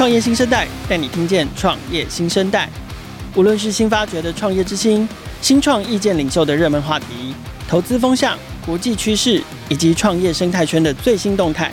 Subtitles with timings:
[0.00, 2.70] 创业新生代带你听见创业新生代。
[3.36, 5.06] 无论是新发掘的创业之星、
[5.42, 7.34] 新创意见领袖的热门话题、
[7.68, 11.70] 投资风向、国际趋势以及创业生态圈的最新动态，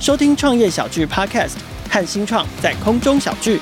[0.00, 1.52] 收听创业小聚 Podcast，
[1.88, 3.60] 和新创在空中小聚。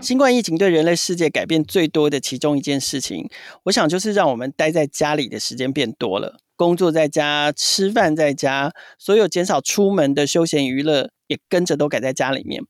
[0.00, 3.28] 新冠疫情对人类世界改变最多的其中一件事情，
[3.62, 12.64] 我想就是让我们待在家里的时间变多了，工作在家，吃饭在家，所有减少出门的休闲娱乐也跟着都改在家里面。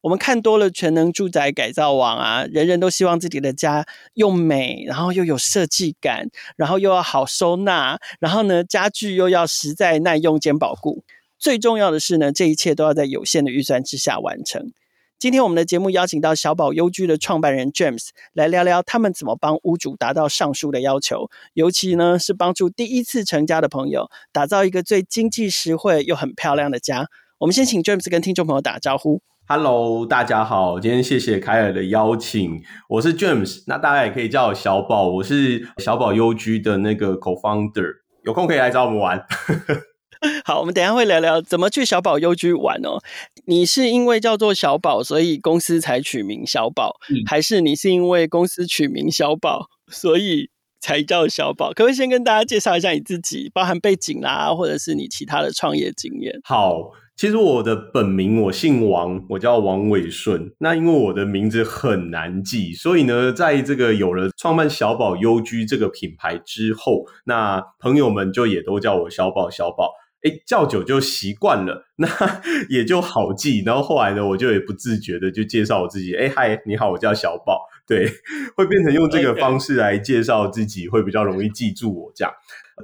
[0.00, 11.04] 我们看多了全能住宅改造网啊，人人都希望自己的家又美，然后又有设计感，然后又要好收纳，然后呢，家具又要实在耐用兼保固。
[11.38, 14.72] 最重要的是呢，这一切都要在有限的预算之下完成。
[15.18, 27.08] 今天我们的节目邀请到小宝优居的创办人 James 来聊聊他们怎么帮屋主达到上述的要求，尤其呢是帮助第一次成家的朋友打造一个最经济实惠又很漂亮的家。
[27.40, 29.22] 我们先请 James 跟听众朋友打个招呼。
[29.48, 39.24] Hello，大家好，今天谢谢凯尔的邀请，我是 James，那大家也可以叫我小宝，我是小宝优居的那个 Co-founder，有空可以来找我们玩。
[40.44, 42.98] 好，我们等一下会聊聊怎么去小宝优居玩哦。
[43.46, 51.68] 你是因为叫做小宝，所以公司才取名小宝，嗯，还是你是因为公司取名小宝，所以才叫小宝？
[51.68, 56.38] 可不可以先跟大家介绍一下你自己，包含背景啦，或者是你其他的创业经验？
[56.44, 60.54] 好，其实我的本名我姓王，我叫王伟顺。
[60.56, 69.90] 那因为我的名字很难记，所以呢，在这个有了创办小宝优居这个品牌之后，那朋友们就也都叫我小宝小宝。
[70.22, 72.08] 哎，叫久就习惯了， 那
[72.68, 73.62] 也就好记。
[73.64, 76.14] 然后后来呢，我就也不自觉的就介绍我自己。
[76.14, 77.68] 哎，嗨，你好，我叫小宝。
[77.86, 78.08] 对，
[78.54, 82.32] 会变成用这个方式来介绍自己，会比较容易记住我这样。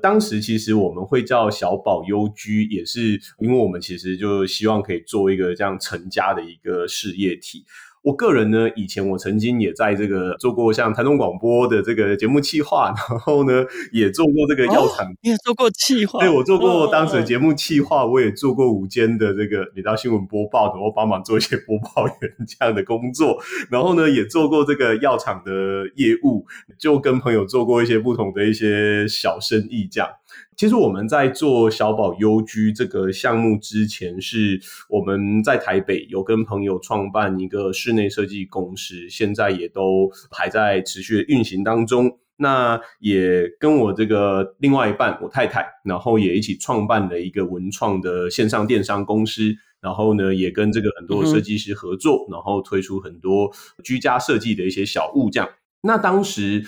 [0.03, 7.65] 当时其实我们会叫小宝优居，也是因为我们其实就希望可以做一个这样成家的一个事业体。
[8.07, 23.43] 我个人呢，以前我曾经也在这个做过像台中广播的这个节目企划，然后呢，也做过这个药厂，你也做过企划，对，我做过当时的节目企划，我也做过午间的这个你到新闻播报，然后帮忙做一些播报员这样的工作，
[23.73, 25.53] 然后呢，也做过这个药厂的
[25.97, 26.47] 业务，
[26.79, 30.09] 就跟朋友做过一些不同的一些小生意这样。
[30.57, 34.59] 其实我们在做小宝优居这个项目之前，是
[34.89, 42.19] 我们在台北有跟朋友创办一个室内设计公司，现在也都还在持续的运行当中。
[42.39, 53.51] 那也跟我这个另外一半，我太太，然后也一起创办了一个文创的线上电商公司，然后呢，也跟这个很多设计师合作，然后推出很多
[53.83, 55.49] 居家设计的一些小物这样。
[55.83, 56.63] 那当时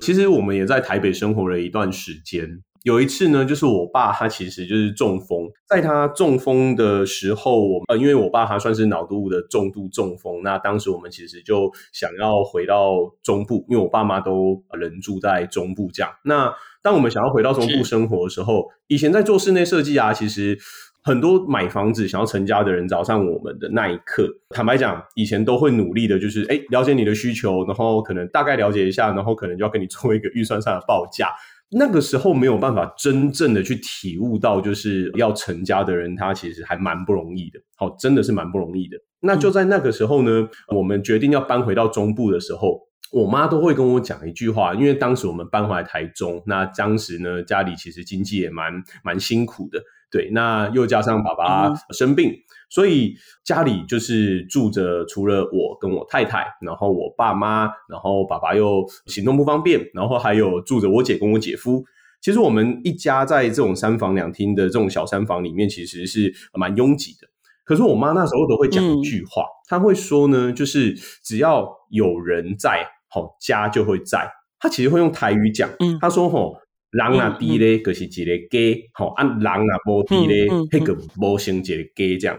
[0.00, 2.62] 其实我们也在台北生活了一段时间。
[2.84, 16.12] 有一次呢，就是我爸他其实就是中风，在他中风的时候，我呃，因为我爸他算是脑度的重度中风，那当时我们其实就想要回到中部，因为我爸妈都人住在中部这样。
[16.24, 20.58] 那当我们想要回到中部生活的时候，以前在做室内设计啊，其实
[21.02, 31.28] 很多买房子想要成家的人找上我们的那一刻，坦白讲，以前都会努力的，就是诶了解你的需求，然后可能大概了解一下，然后可能就要跟你做一个预算上的报价。
[31.70, 37.58] 那个时候没有办法真正的去体悟到，就是要成家的人，他其实还蛮不容易的。
[37.76, 38.96] 好，真的是蛮不容易的。
[39.20, 42.80] 那就在那个时候呢，我们决定要搬回到中部的时候，
[43.10, 49.82] 我妈都会跟我讲一句话，因为当时我们搬回来台中，那当时呢，家里其实经济也蛮蛮辛苦的。
[50.14, 52.30] 对，那又加上爸爸生病。
[52.30, 52.38] 嗯
[52.70, 53.14] 所以
[53.44, 61.84] 家里就是住着除了我跟我太太，然后我爸妈，然后爸爸又行动不方便，然后还有住着我姐跟我姐夫。
[62.20, 67.28] 其实我们一家在这种三房两厅的这种小三房里面，其实是蛮拥挤的。
[67.64, 74.28] 可是我妈那时候都会讲一句话，嗯、她会说呢，就是只要有人在，好家就会在。
[74.58, 76.56] 她其实会用台语讲，嗯、她说吼，
[76.94, 82.38] 人若低咧，就是一个家，好啊，人若无低咧，那个无成一个家这样。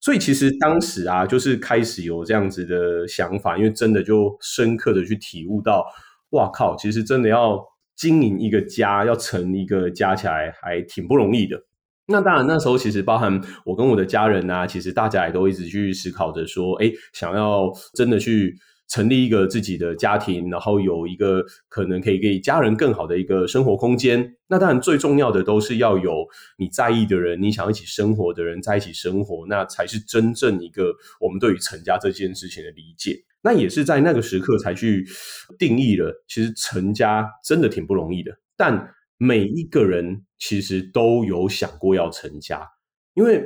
[0.00, 5.86] 所以其实当时啊，就是开始有这样子的想法，因为真的就深刻的去体悟到，
[6.30, 7.64] 哇靠，其实真的要
[7.94, 11.62] 经营一个家，要成一个家起来还挺不容易的。
[12.08, 18.56] 那当然那时候其实包含我跟我的家人啊，其实大家也都一直去思考着说，哎，想要真的去。
[18.92, 24.36] 成立一个自己的家庭，然后有一个可能可以给家人更好的一个生活空间。
[24.48, 26.26] 那当然最重要的都是要有
[26.58, 33.16] 你在意的人，你想一起生活的人在一起生活，那才是真正一个我们对于成家这件事情的理解。
[33.42, 35.06] 那也是在那个时刻才去
[35.58, 38.30] 定义了，其实成家真的挺不容易的。
[38.58, 42.68] 但每一个人其实都有想过要成家，
[43.14, 43.42] 因为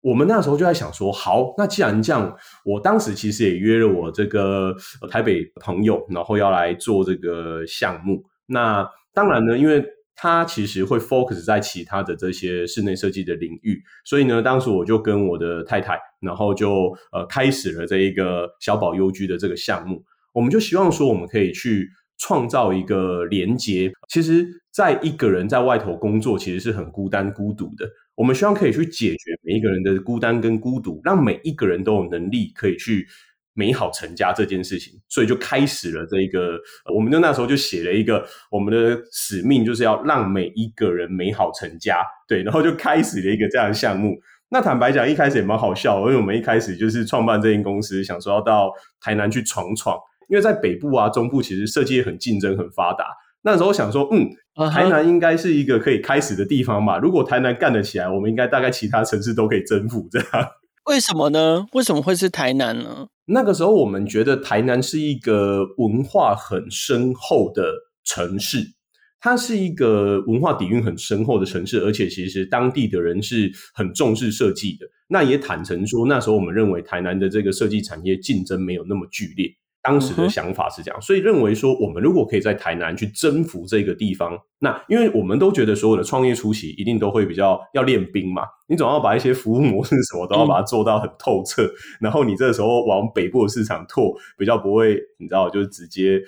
[0.00, 4.74] 我们那时候就在想说，好，那既然这样，我当时其实也约了我这个
[5.10, 8.24] 台北朋友，然后要来做这个项目。
[8.46, 9.84] 那当然呢，因为
[10.14, 20.04] 他其实会 focus 在其他的这些室内设计的领域，所以呢，当时我就跟我的太太，然后就呃开始了这一个小宝优居的这个项目。
[20.32, 23.92] 我们就希望说，我们可以去创造一个连接。
[24.08, 27.88] 其实，在一个人在外头工作，其实是很孤单孤独的。
[28.18, 33.06] 我们希望可以去解决每一个人的孤单跟孤独，让每一个人都有能力可以去
[33.54, 36.58] 美好成家这件事情，所以就开始了这一个，
[36.92, 44.18] 我们就那时候就写了一个我们的使命，就是要让每一个人美好成家，对，然后就开始了一个这样的项目。
[44.48, 49.96] 那坦白讲，一开始也蛮好笑，因为我们一开始就是创办这间公司，想说要到台南去闯闯，
[50.28, 53.04] 因为在北部啊、中部其实设计很竞争、很发达。
[53.42, 54.28] 那时候想说，嗯。
[54.66, 56.98] 台南应该是一个可以开始的地方吧？
[56.98, 60.08] 如果台南干得起来，我们应该大概其他城市都可以征服。
[60.10, 60.48] 这样，
[60.86, 61.66] 为什么呢？
[61.72, 63.06] 为什么会是台南呢？
[63.26, 67.62] 那个时候我们觉得台南是一个文化很深厚的
[68.02, 68.72] 城市，
[69.20, 74.86] 它是一个文化底蕴很深厚的城市，而且其实当地的人是很重视设计的。
[75.08, 79.50] 那也坦诚说，那时候我们认为台南的这个设计产业竞争没有那么剧烈。
[79.88, 96.20] 当时的想法是这样，所以认为说，我们如果可以在台南去征服这个地方，那因为我们都觉得所有的创业初期一定都会比较要练兵嘛，你总要把一些服务模式什么都要把它做到很透彻，嗯、然后你这个时候往北部的市场拓，比较不会，你知道，就是直接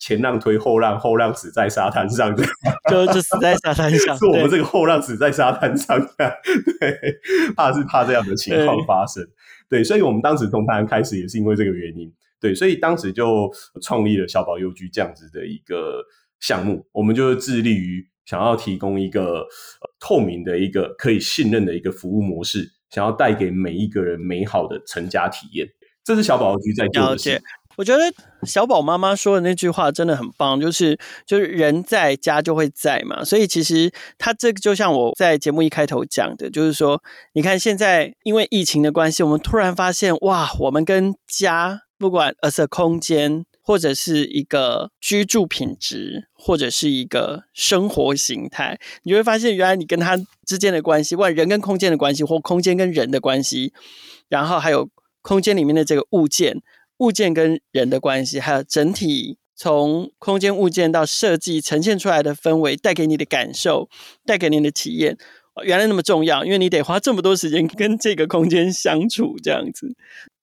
[0.00, 2.34] 前浪推后浪，后浪死在沙滩上，
[2.90, 5.96] 就就死在沙滩上， 是我们这个后浪死在沙滩上，
[6.80, 7.20] 对，
[7.54, 9.22] 怕是怕这样的情况发生，
[9.68, 12.12] 对，对，所以我们当时从台南开始也是因为这个原因。
[12.40, 13.50] 对，所以当时就
[13.82, 16.02] 创立了小宝优居这样子的一个
[16.40, 19.46] 项目，我们就致力于想要提供一个
[19.98, 25.68] 透明的一个可以信任的一个服务模式，想要带给每一个人美好的成家体验。
[26.02, 27.42] 这是小宝优居在做的事。
[27.76, 28.02] 我觉得
[28.42, 37.02] 小宝妈妈说的那句话真的很棒，就是就是人在家就会在嘛，所以其实他这个就像我在节目一开头讲的，就是说，
[37.34, 41.82] 你看现在因为疫情的关系，我们突然发现哇，我们跟家。
[42.00, 50.16] 不管 as a 空间，或者是一个居住品质，或者是一个生活形态，你会发现，原来你跟他
[50.46, 53.74] 之间的关系，不管人跟空间的关系，或空间跟人的关系，
[54.30, 54.88] 然后还有
[55.20, 56.62] 空间里面的这个物件，
[57.00, 63.90] 物件跟人的关系，还有整体从空间物件到设计呈现出来的氛围，带给你的感受，
[64.24, 65.18] 带给你的体验，
[65.62, 69.94] 原来那么重要，因为你得花这么多时间跟这个空间相处，这样子。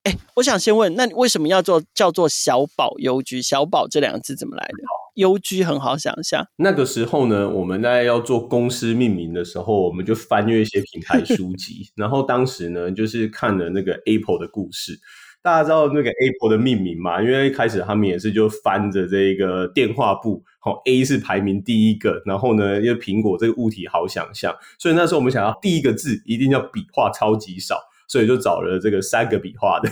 [0.07, 3.41] 哎，我想先问，那你为什么要做叫做小宝邮局？
[3.41, 4.77] 小宝这两个字怎么来的？
[5.15, 6.47] 邮局很好想象。
[6.55, 14.97] 那个时候呢，我们在要做公司命名的时候，我们就翻阅一些品牌书籍， 然后当时呢，就是看了那个 Apple 的故事。
[15.41, 17.21] 大家知道那个 Apple 的命名嘛？
[17.21, 27.77] 因为一开始他们也是就翻着这个电话簿，好，A 是排名第一个，然后呢，因为苹果这个物体好想象，所以那时候我们想要第一个字一定要笔画超级少。
[28.07, 29.89] 所以就找了这个三个笔画的，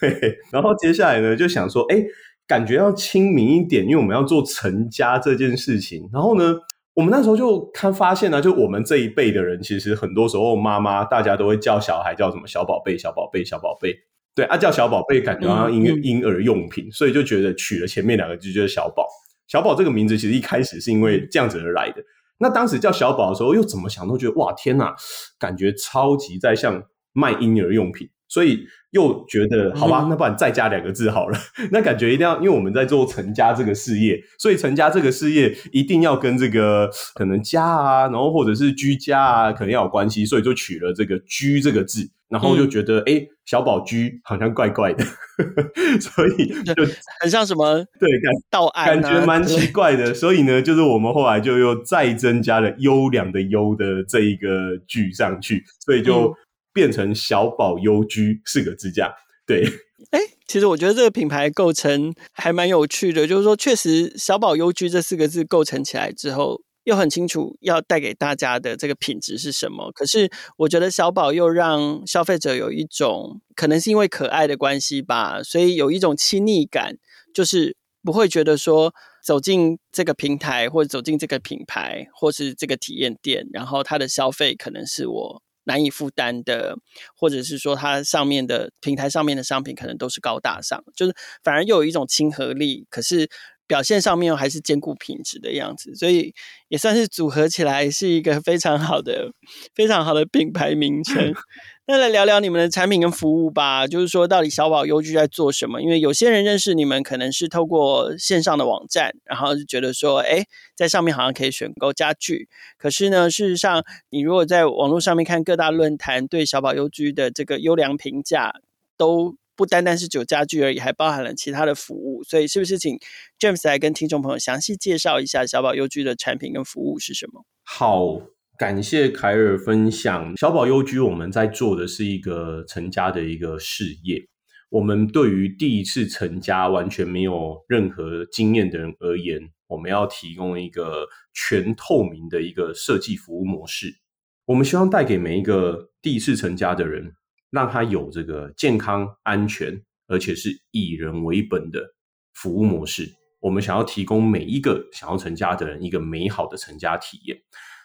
[0.00, 2.02] 对，然后接下来呢，就想说，哎，
[2.46, 6.10] 感觉要亲民一点，因为我们要做成家这件事情。
[6.12, 6.56] 然后呢，
[6.94, 13.94] 我们那时候就看发现呢、啊，就我们这一辈的人，其实很多时候妈妈大家都会叫小孩叫什么小宝贝、小宝贝、小宝贝，
[14.34, 19.06] 对啊，叫小宝贝感觉好像婴婴儿用品，所以就觉得取了前面两个字就是小宝。
[19.46, 22.02] 小宝这个名字其实一开始是因为这样子而来的。
[22.38, 24.96] 那当时叫小宝的时候，又怎么想都觉得哇，天哪，
[25.38, 26.82] 感觉超级在像。
[27.12, 31.38] 卖婴儿用品，所以又觉得好吧，那不然再加两个字好了。
[31.72, 45.04] 那感觉一定要，因为我们在做成家这个事业，所以成家这个事业一定要跟这个可能家啊，然后或者是居家啊，可能要有关系，所以就取了这个“居”这个字，然后就觉得哎、嗯欸，小宝居好像怪怪的，
[45.98, 46.74] 所以就
[47.20, 50.12] 很像什么对感道安、啊，感觉蛮奇怪的。
[50.12, 56.34] 所以呢，就是我们后来就又再增加了“优良”的“优”的这一个“居”上去，所以就。
[56.72, 59.14] 变成小宝优居四个字架，
[59.46, 59.64] 对。
[60.10, 69.92] 哎，其实我觉得这个品牌构成还蛮有趣的，就是说，确实小宝优居这四个字构成起来之后，又很清楚要带给大家的这个品质是什么。
[69.92, 76.96] 可是，我觉得小宝又让消费者有一种，可能是因为可爱的关系吧，所以有一种亲昵感，
[77.32, 78.92] 就是不会觉得说
[79.24, 85.42] 走进这个平台，或者走进这个品牌，或是这个体验店，然后它的消费可能是我。
[85.64, 86.76] 难以负担的，
[87.16, 93.28] 或者是说它上面的平台上面的商品可能都是高大上，就是反而又有一种亲和力，可是
[93.72, 96.34] 表现上面还是兼顾品质的样子，所以
[96.68, 99.32] 也算是组合起来是一个非常好的、
[99.74, 101.32] 非常好的品牌名称。
[101.88, 105.80] 那来聊聊你们的产品跟服务吧，就是说到底小宝优居在做什么？
[105.80, 110.44] 因为有些人认识你们可能是透过线上的网站，然后就觉得说，哎，
[110.76, 112.50] 在上面好像可以选购家具。
[112.76, 118.52] 可是呢，事实上，你如果在网络上面看各大论坛对小宝优居的这个优良评价，
[118.98, 122.24] 都不单单是只有家具而已，还包含了其他的服务。
[122.24, 122.98] 所以，是不是请
[123.38, 127.44] James 来跟听众朋友详细介绍一下小宝优居的产品跟服务是什么？
[127.62, 128.20] 好。
[128.58, 130.36] 感谢凯尔分享。
[130.36, 134.22] 小宝优居，我们在做的是一个成家的一个事业。
[134.68, 143.96] 我们对于第一次成家完全没有任何经验的人而言，我们要提供一个全透明的一个设计服务模式。
[144.44, 147.14] 我们希望带给每一个第一次成家的人，
[147.52, 151.94] 让他有这个健康、安全，而且是以人为本的
[152.32, 153.08] 服务模式。
[153.40, 157.38] 我们想要提供每一个想要成家的人一个美好的成家体验。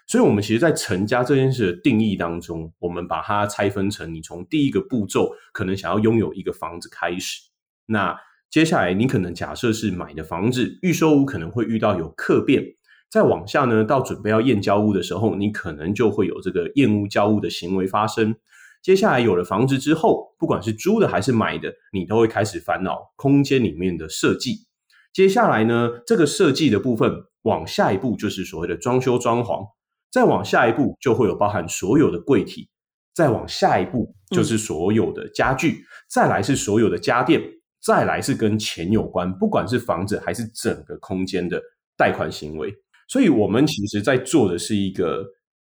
[0.08, 7.42] 所以，我们其实，在成家这件事的定义当中，我们把它拆分成：你从第一个步骤，可能想要拥有一个房子开始。
[7.88, 8.18] 那
[8.50, 12.64] 接下来，你可能假设是买的房子，预售屋可能会遇到有客变。
[13.10, 18.36] 再往下呢，到准备要验交屋的时候，你可能就会有这个验屋交屋的行为发生。
[18.82, 24.66] 接下来有了房子之后，不管是租的还是买的，你都会开始烦恼空间里面的设计。
[25.14, 29.68] 接下来呢，这个设计的部分往下一步就是所谓的装修装潢。
[30.10, 32.70] 再往下一步就会有包含所有的柜体，
[33.14, 37.42] 再往下一步就是所有的家具，再来是所有的家电，
[37.82, 41.62] 再来是跟钱有关，不管是房子还是整个空间的
[41.98, 42.74] 贷款行为。
[43.10, 45.24] 所以，我们其实在做的是一个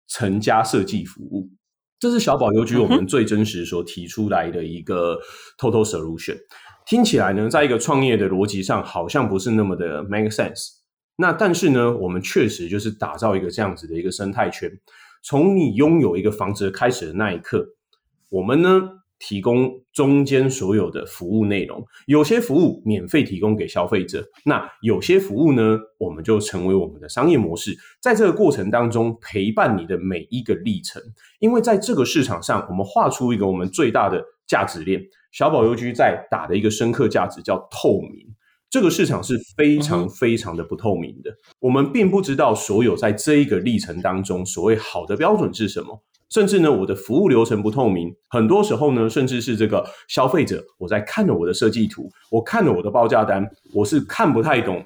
[0.07, 1.49] 成家设计服务，
[1.99, 5.19] 这是小宝邮局我们最真实所提出来的一个
[5.59, 6.35] total solution。
[6.35, 6.45] 嗯、
[6.87, 10.77] 听起来呢，在一个创业的逻辑上，好像不是那么的 make sense。
[11.17, 14.71] 那但是呢，我们确实就是打造一个这样子的一个生态圈，
[15.23, 17.67] 从你拥有一个房子的开始的那一刻，
[18.29, 18.83] 我们呢
[19.19, 31.03] 提供中间所有的服务内容，有些服务免费提供给消费者，那有些服务呢，我们就成为我们的商业模式，在这个过程当中陪伴你的每一个历程，
[31.41, 35.01] 因为在这个市场上，我们画出一个我们最大的价值链，
[35.33, 38.35] 小宝邮局在打的一个深刻价值叫透明。
[38.69, 41.31] 这个市场是非常非常的不透明的，
[41.61, 54.85] 我们并不知道所有在这一个历程当中所谓好的标准是什么，甚至呢，我的服务流程不透明，很多时候呢，甚至是这个消费者，我在看了我的设计图，我看了我的报价单，我是看不太懂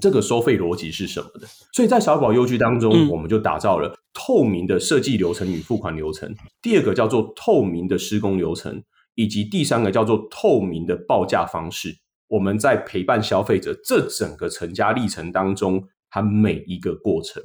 [0.00, 1.46] 这个收费逻辑是什么的。
[1.72, 8.82] 所以在小宝优居当中，我们就打造了透明的设计流程与付款流程，第二个叫做透明的施工流程，
[9.14, 11.94] 以及第三个叫做透明的报价方式。
[12.28, 17.42] 我们在陪伴消费者这整个成家历程当中，它每一个过程。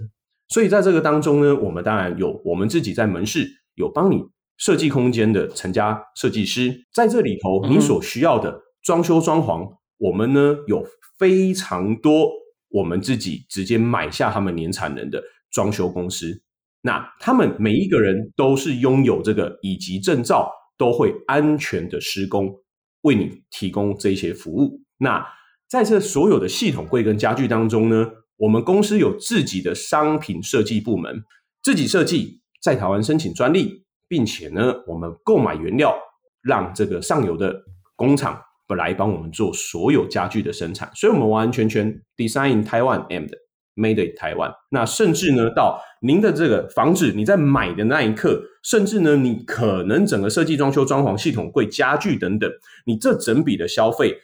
[0.53, 4.22] 所以在这个当中呢，我们当然有我们自己在门市有帮你
[4.57, 9.67] 设计空间的成家设计师，在这里头你所需要的装修装潢，
[9.98, 10.86] 我们呢有
[11.17, 12.29] 非常多
[12.69, 16.43] 我们自己直接买下他们年产能的装修公司。
[16.83, 22.53] 那他们每一个人都是拥有这个以及证照，都会安全的施工。
[23.01, 24.83] 为你提供这些服务。
[25.00, 25.25] 那
[25.67, 31.23] 在这所有的系统柜跟家具当中呢，我们公司有自己的商品设计部门，
[31.61, 35.95] 自己设计，在台湾申请专利，并且呢，我们购买原料，
[36.41, 37.63] 让这个上游的
[37.95, 43.29] 工厂本来帮我们做所有家具的生产，所以我们完完全全 design in Taiwan and
[43.75, 44.53] made in Taiwan。
[44.69, 48.43] 那甚至呢，到您的这个房子，你在买的那一刻。
[48.63, 52.49] 甚至呢，你可能整个设计、装修、装潢、系统柜、家具等等，
[52.85, 54.15] 你这整笔的消费，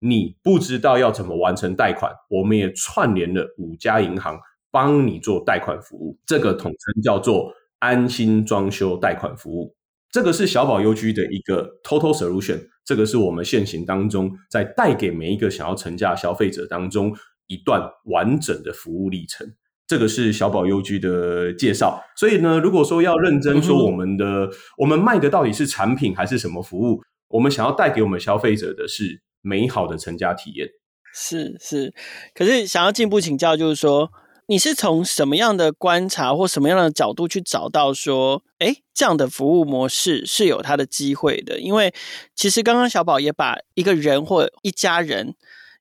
[0.00, 4.38] 你不知道要怎么完成贷款，我们也串联了五家银行
[4.70, 9.74] 帮你做贷款服务，这个统称叫做安心装修贷款服务。
[10.10, 17.14] 这个是小宝优居的一个 total solution，这个是我们现行当中在带给每一个想要成家消费者当中
[17.46, 19.46] 一段完整的服务历程。
[19.86, 27.02] 这个是小宝优居的介绍，所以呢，如果说要认真说我们的，嗯、我们卖的到底是产品还是什么服务？
[27.28, 30.68] 我们想要带给我们消费者的是美好的成家体验。
[31.14, 31.92] 是是，
[32.34, 34.10] 可是想要进一步请教，就是说
[34.46, 41.58] 你是从什么样的观察或什么样的角度去找到说，哎，这样的服务模式是有它的机会的？
[41.58, 41.92] 因为
[42.34, 45.34] 其实刚刚小宝也把一个人或一家人。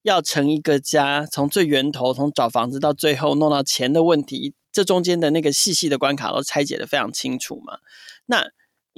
[0.04, 7.80] 要成一个家，从最源头，从找房子到最后弄到钱的问题，这中间的那个细细的关卡都拆解得非常清楚嘛。
[8.28, 8.48] 那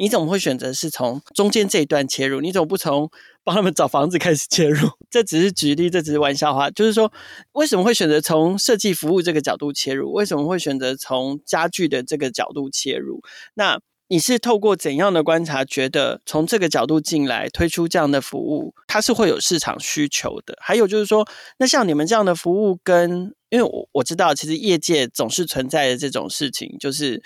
[0.01, 2.41] 你怎么会选择是从中间这一段切入？
[2.41, 3.07] 你怎么不从
[3.45, 4.89] 帮他们找房子开始切入？
[5.11, 6.71] 这只是举例，这只是玩笑话。
[6.71, 7.13] 就是说，
[7.51, 10.11] 为什么会选择从设计服务这个角度切入？
[10.11, 13.21] 为什么会选择从家具的这个角度切入？
[13.53, 20.57] 那你是透过怎样的观察，觉得从这个角度进来推出这样的服务，它是会有市场需求的？
[20.59, 21.27] 还有就是说，
[21.59, 27.21] 那像你们这样的服务跟，因为我我知道，其实业界总是存在的这种事情，就是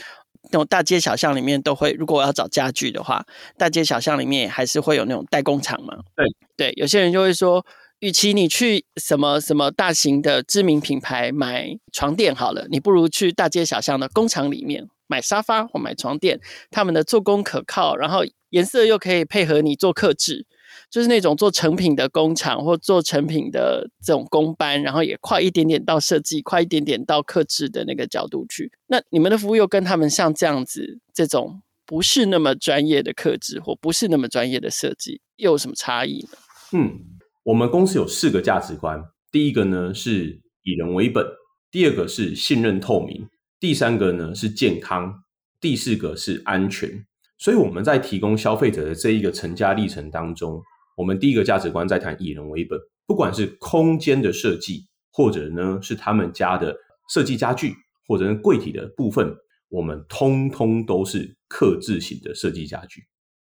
[0.52, 3.26] 那种大街小巷里面都会，如果我要找家具的话，
[3.58, 5.98] 大街小巷里面还是会有那种代工厂嘛。
[6.16, 6.26] 对
[6.56, 7.66] 对，有些人就会说，
[8.00, 14.88] 与其你去什么什么大型的知名品牌买床垫好了，你不如去大街小巷的工厂里面。
[15.08, 16.40] 买沙发或买床垫，
[16.72, 20.48] 他们的做工可靠，然后颜色又可以配合你做客制，
[20.90, 28.72] 就是那种做成品的工厂或做成品的这种工班，然后也快一点点到设计，快一点点到客制的那个角度去。
[28.88, 36.38] 那你们的服务又跟他们像这样子，这种不是那么专业的客制或不是那么专业的设计，又有什么差异呢？
[36.74, 37.00] 嗯，
[37.44, 39.02] 我们公司有四个价值观，
[39.32, 41.26] 第一个呢是以人为本，
[41.70, 43.28] 第二个是信任透明。
[43.60, 45.24] 第三个呢是健康，
[45.60, 47.06] 第四个是安全。
[47.38, 50.62] 所以我们在提供消费者的这一个成家历程当中，
[50.96, 56.76] 我们第一个价值观在谈以人为本，不管是空间的设计，或者呢是他们家的
[57.10, 57.76] 设计家具，
[58.08, 59.36] 或者是柜体的部分，
[59.70, 63.04] 我们通通都是客制型的设计家具。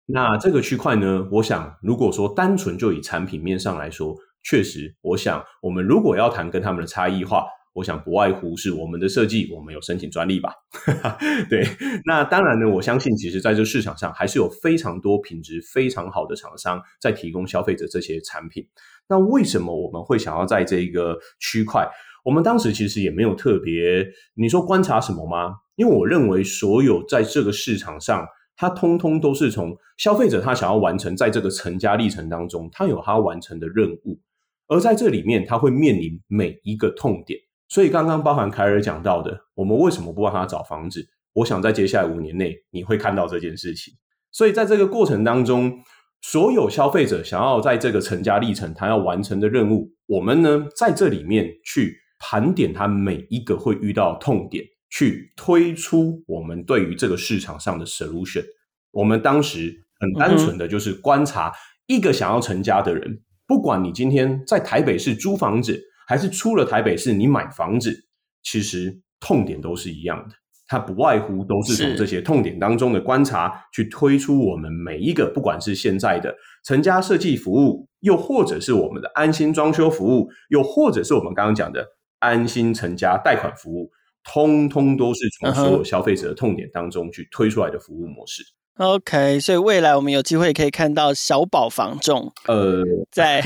[0.07, 7.45] 那这个区块呢，我想如果说单纯就以产品面上来说，确实，我想我们如果要谈跟他们的差异化。
[7.79, 10.53] 我想不外乎是我们的设计，我们有申请专利吧？
[11.49, 11.65] 对，
[12.05, 18.67] 那当然呢，我相信其实在这市场上还是有非常多品质非常好的厂商在提供消费者这些产品。
[19.09, 21.89] 那为什么我们会想要在这个区块？
[22.25, 25.55] 我们当时其实也没有特别，你说观察什么吗？
[25.77, 34.21] 因为我认为所有在这个市场上，它通通都是从消费者他想要完成在这个成家历程当中，他有他完成的任务，
[34.67, 37.39] 而在这里面他会面临每一个痛点。
[37.69, 41.07] 所以刚刚包含凯尔讲到的，我们为什么不帮他找房子？
[41.35, 43.93] 我想在接下来五年内你会看到这件事情。
[44.33, 45.79] 所以在这个过程当中，
[46.23, 58.45] 所有消费者想要在这个成家历程他要完成的任务，我们呢在这里面去盘点他每一个会遇到痛点，去推出我们对于这个市场上的 solution。
[58.93, 61.53] 我们当时很单纯的就是观察
[61.87, 65.85] 一个想要成家的人，不管你今天在台北市租房子。
[66.09, 68.07] 还是出了台北市，你买房子，
[68.43, 70.35] 其实痛点都是一样的。
[70.67, 81.87] 它不外乎都是从这些痛点当中的观察，去推出我们每一个，不管是现在的成家设计服务，又或者是我们的安心装修服务，又或者是我们刚刚讲的
[82.19, 83.91] 安心成家贷款服务，
[84.25, 88.43] 通通都是从所有消费者的痛点当中去推出来的服务模式。
[88.77, 93.41] OK，所以未来我们有机会可以看到小宝房仲，呃，在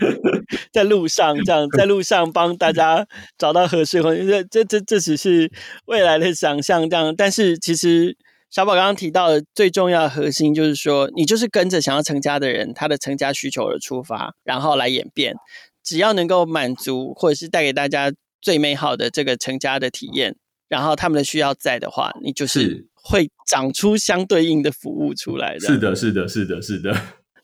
[0.72, 3.06] 在路上这样，在路上帮大家
[3.38, 5.50] 找到合适婚，这这这这只是
[5.86, 7.14] 未来的想象这样。
[7.14, 8.16] 但是其实
[8.50, 15.34] 小宝刚刚提到的最重要的核心就是说，你就是跟着想要成家的人他的成家需求而出发，然后来演变。
[15.82, 20.36] 只要能够满足或者是带给大家最美好的这个成家的体验，
[20.68, 22.60] 然后他们的需要在的话，你就是。
[22.62, 25.60] 是会长出相对应的服务出来的。
[25.60, 26.92] 是的，是的，是的，是的。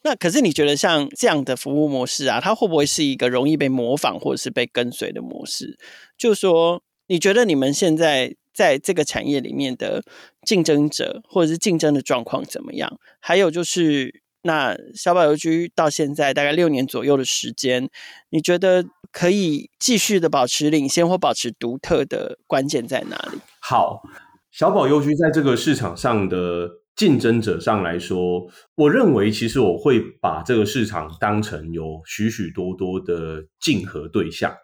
[0.02, 5.78] 那可是你觉得像这样的服务模式啊，它会不会是一个容易被模仿或者是被跟随的模式？
[6.18, 10.02] 就说，你觉得你们现在在这个产业里面的
[10.44, 12.98] 竞争者或者是竞争的状况怎么样？
[13.20, 17.88] 还有就是，那小宝邮局到现在大概六年左右的时间，
[18.30, 23.38] 你觉得可以继续的保持领先或保持独特的关键在哪里？
[23.60, 24.02] 好。
[24.50, 34.54] 小宝邮局在这个市场上的竞争者上来说，我认为其实我会把这个市场当成有许许多多的竞合对象。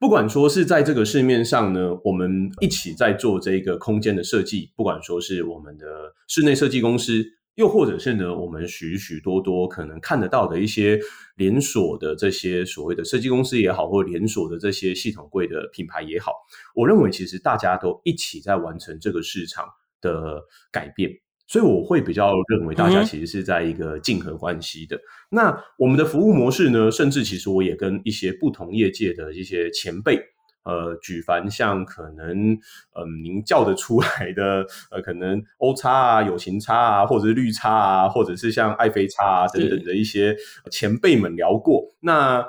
[0.00, 7.24] 不管说是在这个市面上呢，我们一起在做这个空间的设计，不管说是我们的室内设计公司。
[7.56, 10.98] 又或者是呢，我们许许多多可能看得到的一些
[11.36, 16.32] 连锁的这些所谓的设计公司也好，或连锁的这些系统柜的品牌也好，
[16.74, 19.66] 我认为其实大家都一起在完成这个市场
[20.00, 21.10] 的改变，
[21.52, 24.96] 所以我会比较认为大家其实是在一个竞合关系的。
[24.96, 25.00] 嗯、
[25.32, 30.18] 那我们的服务模式呢，甚至其实我也跟一些不同业界的一些前辈。
[30.64, 40.34] 呃，举凡像可能，嗯，您叫得出来的，呃，可能欧叉啊、友情叉啊，或者是绿叉啊，或者是像爱妃叉啊等等的一些
[40.70, 41.84] 前辈们聊过。
[42.00, 42.42] 那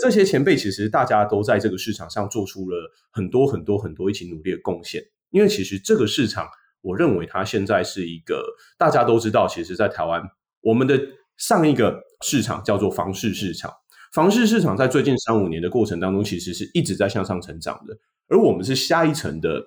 [0.00, 2.76] 这些前辈其实大家都在这个市场上做出了
[3.10, 5.02] 很多很多很多一起努力的贡献。
[5.30, 6.46] 因为其实这个市场，
[6.84, 8.44] 我认为它现在是一个
[8.78, 10.22] 大家都知道，其实，在台湾，
[10.60, 11.00] 我们的
[11.38, 13.72] 上一个市场叫做房市市场。
[14.12, 17.96] 房市市场在最近三五年的过程当中，其实是一直在向上成长的。
[18.28, 19.60] 而我们是下一层的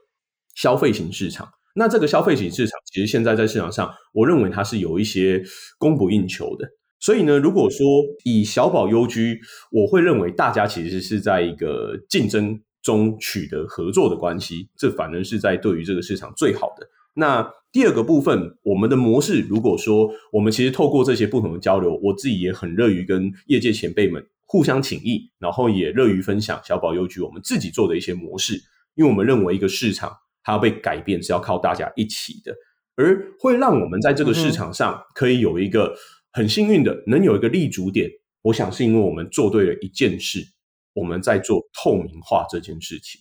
[0.55, 1.49] 消费型市场。
[1.75, 5.43] 那这个消费型市场，其实现在在市场上，我认为它是有一些
[5.77, 6.67] 供不应求的。
[6.99, 7.85] 所以呢，如果说
[8.23, 9.39] 以小宝优居，
[9.71, 16.87] 我会认为大家其实是在一个竞争中取得合作的关系，这反而是在对于这个市场最好的。
[17.17, 28.53] 那第二个部分，我们的模式，如果说我们其实透过这些不同的交流，我自己也很乐于跟业界前辈们互相请益，然后也乐于分享小宝邮局我们自己做的一些模式，
[28.95, 30.11] 因为我们认为一个市场
[30.43, 32.55] 它要被改变是要靠大家一起的，
[32.95, 35.95] 而会让我们在这个市场上可以有一个。
[36.33, 38.07] 很幸运的能有一个立足点，
[38.43, 40.39] 我想是因为我们做对了一件事，
[40.93, 43.19] 我们在做透明化这件事情。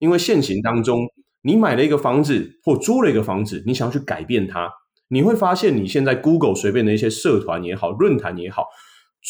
[0.00, 1.06] 因为现行当中，
[1.48, 4.70] 你买了一个房子或租了一个房子，你想要去改变它，
[5.08, 8.66] 你会发现你现在 Google 随便的一些社团也好，论坛也好，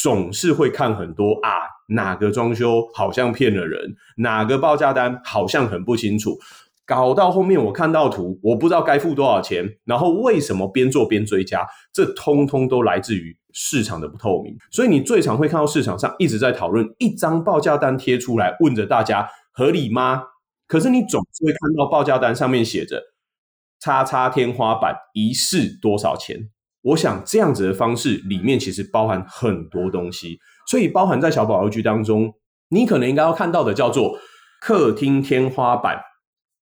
[0.02, 1.50] 总是会看很多啊，
[1.90, 6.37] 哪个装修好像骗了人，哪个报价单好像很不清楚。
[6.85, 14.57] 搞到后面，我看到图，我不知道该付多少钱，然后为什么边做边追加，这通通都来自于市场的不透明。
[14.72, 20.24] 所以你最常会看到市场上一直在讨论一张报价单贴出来，问着大家合理吗？
[20.68, 23.02] 可是你总是会看到报价单上面写着
[23.81, 26.50] “叉叉天花板一室多少钱”。
[26.83, 32.33] 我想这样子的方式里面其实包含很多东西，所以包含在小宝优居当中，
[32.68, 34.16] 你可能应该要看到的叫做
[34.61, 36.00] 客厅天花板。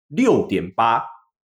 [0.09, 1.03] 六点八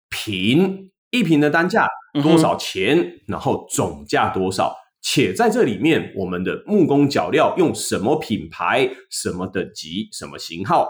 [0.09, 1.89] 平，一平的单价
[2.23, 2.97] 多少钱？
[2.97, 4.77] 嗯、然后总价多少？
[5.03, 10.87] 且在这里面，我们的木工脚料用什么品牌、什么等级、什么型号？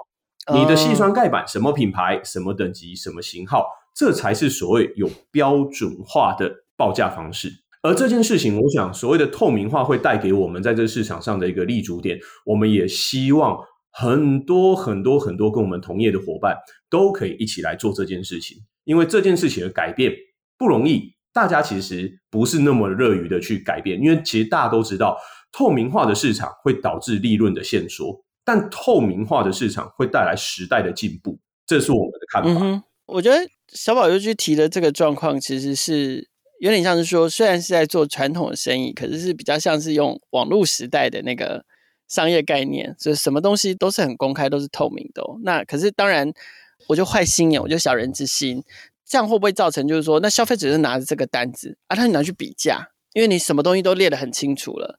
[0.52, 3.66] 你的矽酸盖板什么品牌、什么等级、什么型号？
[3.94, 7.50] 这才是所谓有标准化的报价方式。
[7.82, 12.18] 而这件事情，我想所谓的透明化会带给我们在这个市场上的一个立足点。
[12.46, 13.58] 我们也希望。
[13.94, 16.56] 很多很多很多跟我们同业的伙伴
[16.88, 20.10] 都可以一起来做这件事情，因为这件事情的改变
[20.56, 25.18] 不容易，大家其实不是那么乐于的去改变，因为其实大家都知道，
[25.52, 32.60] 透明化的市场会导致利润的限缩，但透明化的市场会带来时代的进步，这是我们的看法。
[32.64, 36.28] 嗯，我觉得小宝又去提的这个状况，其实是
[36.60, 41.64] 有点像是说，虽然是在做传统的生意，可是是比较像是用网络时代的那个。
[42.08, 45.40] 商业概念，就是什么东西都是很公开，都是透明的哦。
[45.44, 46.30] 那可是当然，
[46.86, 48.62] 我就坏心眼，我就小人之心，
[49.06, 54.98] 这样会不会造成就是说，那消费者是拿着这个单子啊，他就拿去比价，因为你什么东西都列得很清楚了，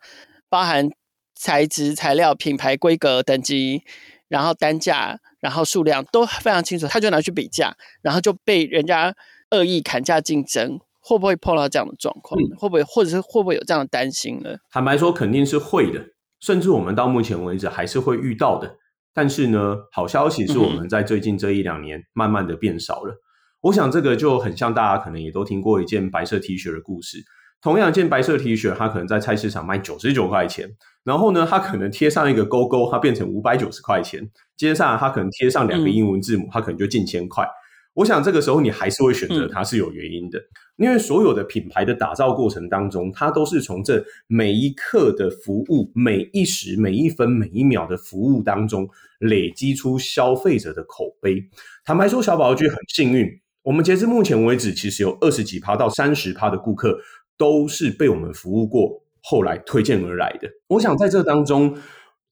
[0.50, 0.90] 包含
[1.36, 3.84] 材质、材料、品牌、规格、等级，
[4.28, 9.16] 然后单价，然后数量都非常清楚，他就拿去比价，然后就被人家
[9.52, 12.40] 恶意砍价竞争，会不会碰到这样的状况？
[12.42, 14.58] 嗯，会不会，或者是会不会有这样的担心呢？
[14.72, 16.02] 坦白说，肯定是会的。
[16.40, 18.76] 甚至我们到目前为止还是会遇到的，
[19.14, 23.14] 但是呢，好消息是我们在最近这一两年慢慢的变少了。
[23.14, 23.18] 嗯、
[23.62, 27.24] 我想这个就很像大家可能也都听过一件白色 T 恤的故事。
[27.64, 30.70] 同样一件白色 T 恤，它可能在菜市场卖九十九块钱，
[31.06, 34.30] 然后呢，它可能贴上一个勾勾，它变成五百九十块钱。
[34.58, 37.48] 接下来它可能贴上两个英文字母，它可能就近千块。
[37.94, 40.40] 我想这个时候你还是会选择它是有原因的，
[40.78, 51.42] 因为所有的品牌的打造过程当中，它都是从这每一刻的服务、每一时、每一分、每一秒的服务当中累积出消费者的口碑。
[51.86, 53.30] 坦白说，小宝优居很幸运，
[53.62, 57.00] 我们截至目前为止，其实有二十几趴到三十趴的顾客
[57.38, 60.50] 都是被我们服务过，后来推荐而来的。
[60.68, 61.76] 我想在这当中，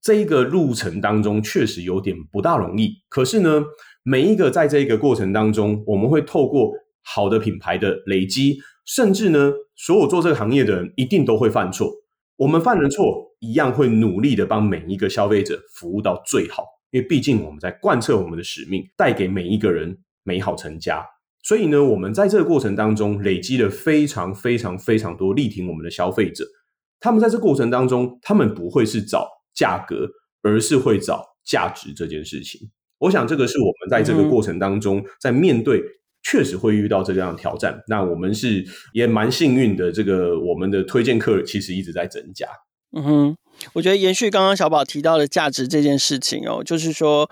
[0.01, 3.63] 这一个路程当中确实有点不大容易，可是呢，
[4.03, 6.71] 每一个在这个过程当中，我们会透过
[7.03, 11.91] 好的品牌的累积，甚至呢，所有做这个行业的人一定都会犯错。
[12.37, 21.05] 我们犯了错，一样会努力的帮每一个消费者服务到最好，因为毕竟我们在贯彻我们的使命，带给每一个人美好成家。
[21.43, 26.45] 所以呢，我们在这个过程当中累积了非常非常非常多力挺我们的消费者。
[26.99, 30.07] 他们在这过程当中，他们不会是找价格，
[30.43, 32.69] 而是会找价值这件事情。
[32.99, 35.81] 我想这个是我们在这个过程当中，在面对
[36.21, 37.81] 确实会遇到这样的挑战。
[37.87, 42.45] 那我们是也蛮幸运的，这个我们的推荐客其实一直在增加。
[42.95, 43.37] 嗯哼，
[43.73, 47.27] 我觉得延续刚刚小宝提到的价值这件事情哦，就是说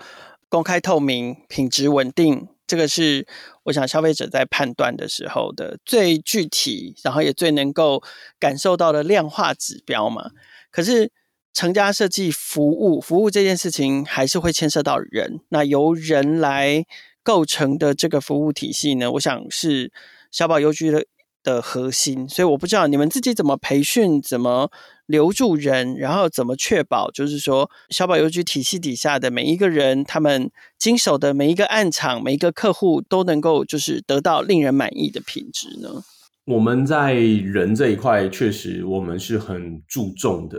[0.48, 3.24] 公开透明、品质稳定，这个是
[3.64, 8.02] 我想消费者在判断的时候的最具体，然后也最能够
[8.38, 10.30] 感受到的量化指标嘛。
[10.70, 11.10] 可是。
[11.52, 15.40] 成家设计服务，服务这件事情还是会牵涉到人。
[15.48, 16.84] 那由人来
[17.24, 19.90] 构成的这个服务体系呢，我想是
[20.30, 21.04] 小宝邮局的
[21.42, 22.28] 的核心。
[22.28, 24.70] 所以我不知道你们自己怎么培训，怎么
[25.06, 36.02] 留住人，然后怎么确保，就是说小宝优居体系底下的每一个人，他们经手的每一个案场、每一个客户都能够就是得到令人满意的品质呢？
[36.46, 40.58] 我们在人这一块，确实我们是很注重的。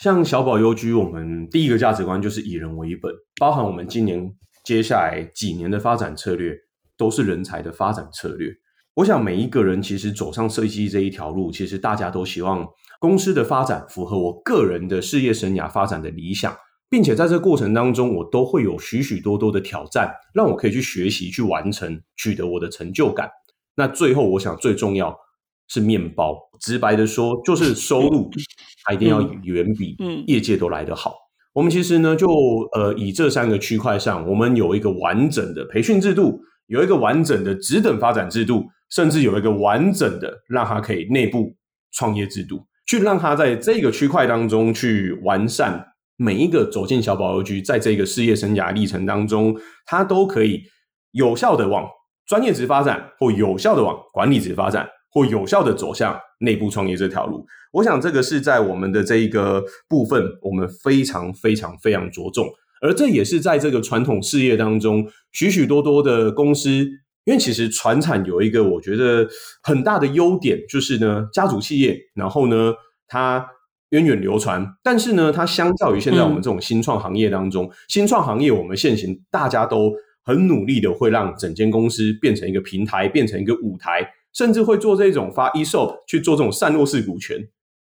[0.00, 4.28] 像小宝优居，我们第一个价值观就是以人为本，包含我们今年
[4.64, 6.52] 接下来几年的发展策略，
[6.96, 8.50] 都是人才的发展策略。
[8.94, 12.66] 我想每一个人其实走上设计这一条路，其实大家都希望
[13.00, 16.54] 公司的发展符合我个人的事业生涯发展的理想，
[16.88, 23.28] 并且在这个过程当中，我都会有许许多多的挑战，让我可以去学习、去完成、取得我的成就感。
[23.76, 25.16] 那最后，我想最重要。
[25.66, 28.30] 是面包，直白的说，就是收入，
[28.84, 31.14] 它一定要远比业界都来得好。
[31.54, 32.28] 我们其实呢，就
[32.74, 41.54] 呃，以这三个区块上，我们有一个完整的培训制度，有一个完整的职等发展制度，甚至有一个完整的让他可以内部
[41.92, 45.84] 创业制度，去让他在这个区块当中去完善
[46.16, 50.62] 每一个走进小宝优居，在这个事业生涯历程当中，他都可以
[51.12, 51.88] 有效的往
[52.26, 54.88] 专业值发展，或有效的往管理值发展。
[55.14, 62.48] 或有效的走向内部创业这条路，我想这个是在我们的这一个部分，我们非常非常非常着重，
[62.82, 66.84] 而这也是在这个传统事业当中，许许多多的公司，
[67.24, 69.26] 因为其实船产有一个我觉得
[69.62, 72.72] 很大的优点，就是呢家族企业，然后呢
[73.06, 73.46] 它
[73.90, 79.92] 源远流传，但是呢它相较于现在我们这种新创行业当中，嗯、新创行业我们现行大家都
[80.24, 84.08] 很努力的会让整间公司变成一个平台，变成一个舞台。
[84.34, 87.38] 甚至会做这种发 ESOP 去做这种散落式股权，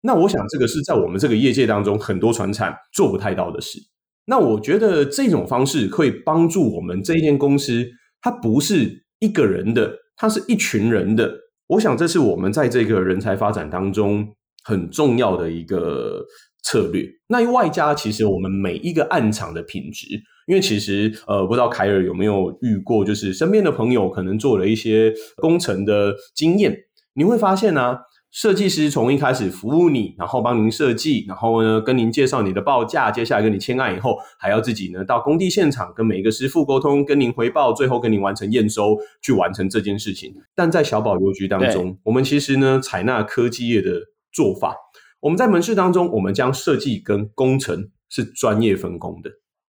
[0.02, 3.78] 那我想这个是在我们这个业界当中很多船产做不太到的事。
[4.26, 7.86] 那我觉得这种方式可以帮助我们这一间公司，
[8.20, 11.32] 它不是一个人的，他是一群人的。
[11.66, 14.28] 我想这是我们在这个人才发展当中
[14.64, 16.22] 很重要的一个
[16.62, 17.08] 策略。
[17.28, 20.06] 那外加其实我们每一个暗场的品质。
[20.46, 26.76] 因为其实，呃，不知道凯尔有没有遇过，就是身边的朋友可能做了一些工程的经验，
[27.14, 27.96] 你会发现呢、
[28.34, 40.34] 设计师从一开始服务你，然后帮您设计，然后呢跟您介绍你的报价，接下来跟你签案以后，还要自己呢到工地现场跟每一个师傅沟通，跟您回报，最后跟您完成验收，去完成这件事情。
[40.52, 44.00] 但在小宝邮局当中，我们其实呢采纳科技业的
[44.32, 44.74] 做法，
[45.20, 49.30] 我们在门市当中，我们将设计跟工程是专业分工的。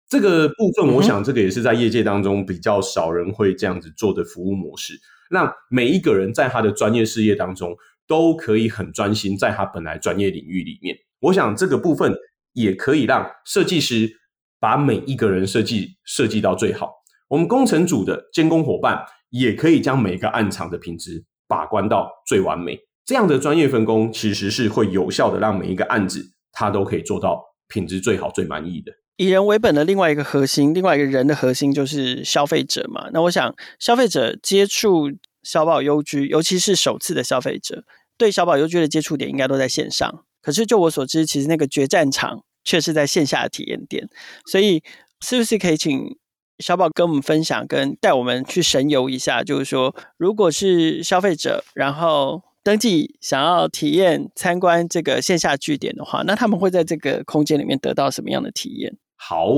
[0.08, 4.94] 这个部分，我想这个也是在业界当中比较少人会这样子做的服务模式，
[5.30, 7.74] 让每一个人在他的专业事业当中
[8.06, 10.96] 都可以很专心在他本来专业领域里面。
[11.20, 12.14] 我想这个部分
[12.52, 14.10] 也可以让设计师
[14.58, 16.90] 把每一个人设计设计到最好。
[17.28, 22.78] 我们工程组的监工伙伴也可以将每个案场的品质把关到最完美。
[23.04, 28.92] 这样的专业分工其实是会有效的让每一个案子他都可以做到品质最好、最满意的。
[29.16, 33.08] 以人为本的另外一个核心，另外一个人的核心就是消费者嘛。
[33.12, 35.10] 那我想，消费者接触
[35.42, 37.84] 小宝优居，尤其是首次的消费者，
[38.16, 40.24] 对小宝优居的接触点应该都在线上。
[40.40, 44.08] 可是就我所知，其实那个决战场却是在线下的体验店。
[44.46, 44.82] 所以，
[45.20, 46.16] 是不是可以请
[46.58, 49.44] 小宝跟我们分享，跟带我们去神游一下？
[49.44, 58.96] 就是说，如果是消费者，然后登记想要体验参观这个线下据点的话，那他们会在这个空间里面得到什么样的体验？
[59.16, 59.48] 好，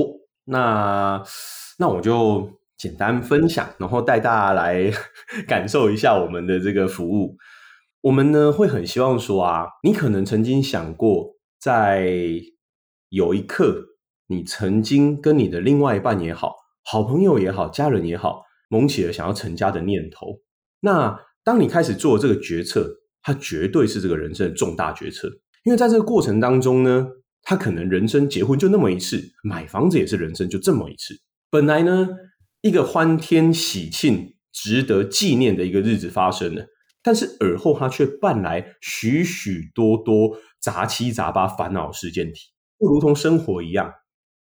[0.45, 1.23] 那
[1.77, 4.91] 那我就简单分享，然后带大家来
[5.47, 7.37] 感受一下我们的这个服务。
[8.01, 12.13] 我们呢会很希望说啊，你可能曾经想过，在
[13.09, 13.83] 有一刻，
[14.27, 20.41] 你曾经跟你的另外一半也好，好朋友也好，家人也好，萌起了想要成家的念头。
[20.81, 22.89] 那当你开始做这个决策，
[23.21, 25.27] 它绝对是这个人生的重大决策，
[25.63, 27.07] 因为在这个过程当中呢。
[27.47, 31.13] 他可能人生结婚就那么一次，买房子也是人生就这么一次。
[31.51, 32.09] 本来呢，
[32.65, 36.65] 一个欢天喜庆、值得纪念的一个日子发生了，
[37.03, 42.39] 但是而后他却伴来许许多多杂七杂八烦恼事件体，
[42.79, 43.93] 不如同生活一样。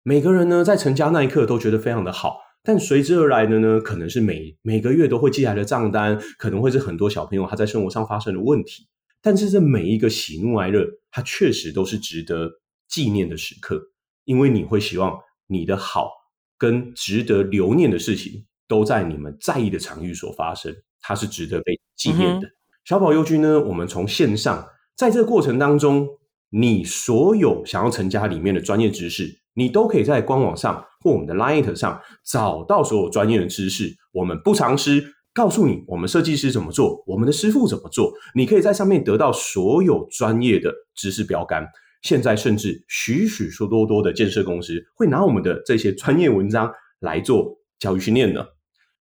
[0.01, 8.87] 每个人呢，在成家那一刻都觉得非常的好，但随之而来的呢，可能是每每个月都会寄来的账单，可能会是很多小朋友他在生活上发生的问题。
[9.21, 12.61] 但是这每一个喜怒哀乐，它确实都是值得。
[12.87, 13.81] 纪念的时刻，
[14.23, 16.11] 因为你会希望你的好
[16.57, 22.47] 跟值得留念的事情都在你们在意的场域所发生，它是值得被纪念的。
[22.47, 22.51] 嗯、
[22.83, 26.07] 小宝优居呢，我们从线上在这个过程当中，
[26.49, 33.95] 你所有想要成家里面的专业知识，你都可以在官网上或我们的 Line 上找到所有专业的知识。
[34.13, 38.13] 我们不藏私，告诉你我们设计师怎么做，我们的师傅怎么做。
[38.33, 41.67] 你可以在上面得到所有专业的知识标杆。
[42.05, 48.45] 现在甚至许许多多的建设公司会拿我们的这些专业文章来做教育训练呢。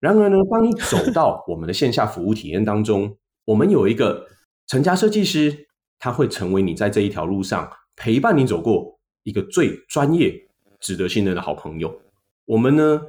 [0.01, 4.27] 然而呢，当你走到我们的线下服务体验当中，我们有一个
[4.67, 10.35] 成家设计师，他会成为你在这一条路上陪伴你走过一个最专业、
[10.81, 12.01] 值得信任的好朋友。
[12.47, 13.03] 我们呢，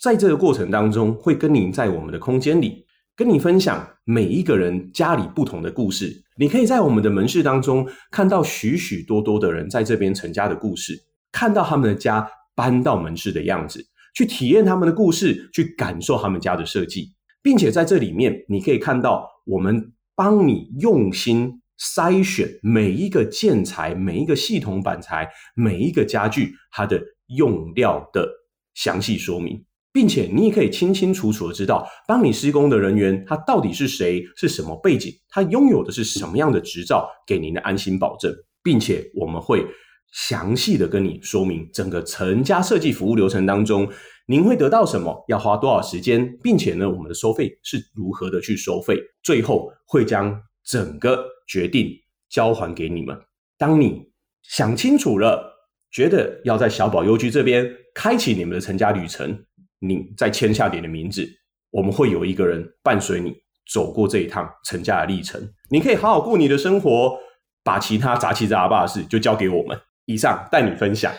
[0.00, 2.83] 在这个过程当中，会跟您在我们的空间里，
[3.16, 6.24] 跟你分享每一个人家里不同的故事。
[6.36, 10.98] 你可以在我们的门市当中看到许许多多的人在这边成家的故事，
[11.30, 28.28] 看到他们的家搬到门市的样子，去体验他们的故事，去感受他们家的设计，并且在这里面，你可以看到我们帮你用心筛选每一个建材、每一个系统板材、每一个家具它的用料的
[28.74, 29.64] 详细说明。
[29.94, 38.34] 并且你也可以清清楚楚的知道，帮你施工的人员他到底是谁，是什么背景，他拥有的是什么样的执照，给您的安心保证。
[38.64, 39.64] 并且我们会
[40.12, 43.86] 详细的跟你说明整个成家设计服务流程当中，
[44.26, 51.90] 您会得到什么，要花多少时间，并且呢，我们的收费是如何的去收费，最后会将整个决定
[52.30, 53.16] 交还给你们。
[53.58, 54.02] 当你
[54.42, 55.52] 想清楚了，
[55.92, 59.44] 觉得要在小宝优居这边开启你们的成家旅程。
[59.86, 61.28] 你再签下你的名字，
[61.70, 63.34] 我们会有一个人伴随你
[63.72, 65.40] 走过这一趟成家的历程。
[65.70, 67.18] 你可以好好过你的生活，
[67.62, 69.78] 把其他杂七杂八的事就交给我们。
[70.06, 71.12] 以上带你分享。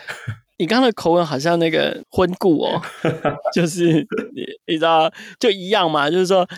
[0.58, 2.80] 你刚刚的口吻好像那个婚故哦，
[3.54, 3.92] 就是
[4.34, 6.48] 你你知道就一样嘛，就是说。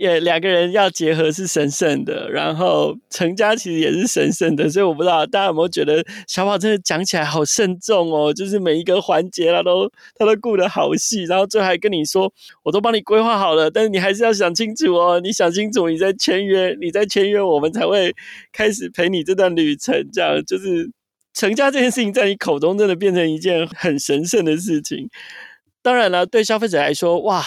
[0.00, 12.32] 也两个人要结合是神圣的，然后成家其实也是神圣的，所以我不知道大家有没有觉得小宝真的讲起来好慎重哦，就是每一个环节他都他都顾得好细，然后最后还跟你说
[12.62, 18.14] 我都帮你规划好了，但是你还是要想清楚哦，你想清楚你再签约，你再签约我们才会
[18.54, 20.90] 开始陪你这段旅程，这样就是
[21.34, 25.10] 成家这件事情在你口中真的变成一件很神圣的事情。
[25.82, 27.44] 当然了，对消费者来说，哇。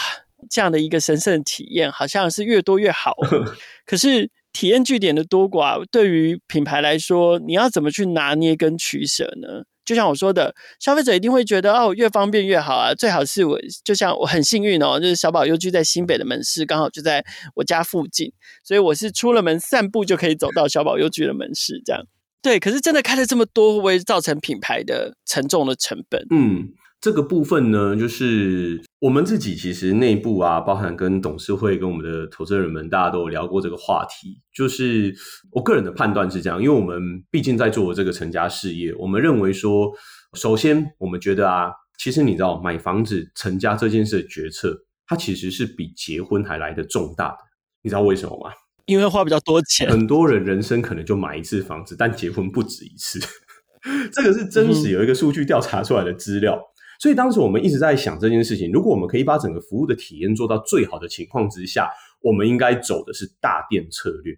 [0.49, 3.15] 这样的一个神圣体验，好像是越多越好。
[3.86, 9.63] 可是体验据点的多寡，对于品牌来说，你要怎么去拿捏跟取舍呢？
[9.84, 12.93] 就像我说的，消费者一定会觉得哦，越方便越好啊。
[12.93, 17.25] 最好是我，就像我很幸运哦，就是小宝优居在新北的门市，刚好就在
[17.56, 18.32] 我家附近，
[18.63, 21.82] 所以我是出了门散步就可以走到小宝优居的门市。
[21.86, 22.01] 这样
[22.41, 26.25] 对，可是真的开了这么多，会不会造成品牌的沉重的成本？
[26.29, 26.73] 嗯。
[27.01, 34.41] 这个部分呢，就是我们自己其实内部啊，包含跟董事会、跟我们的投资人们，大家都有聊过这个话题。
[34.55, 35.13] 就是
[35.51, 39.91] 我个人的判断是这样，因为我们毕竟在做这个成家事业，我们认为说，
[40.35, 44.73] 首先我们觉得啊，其实你知道，买房子成家这件事的决策，
[45.05, 47.37] 它其实是比结婚还来得重大的。
[47.81, 48.53] 你知道为什么吗？
[48.85, 49.89] 因为花比较多钱。
[49.89, 53.19] 很多人人生可能就买一次房子，但结婚不止一次。
[54.13, 56.55] 这个是真实有一个数据调查出来的资料。
[56.55, 56.71] 嗯
[57.03, 61.89] 所以当时我们一直在想这件事情，如果我们可以把整个服务的体验做到最好的情况之下，
[62.21, 64.33] 我们应该走的是大店策略。